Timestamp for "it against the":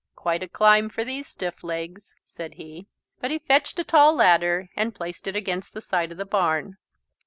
5.27-5.79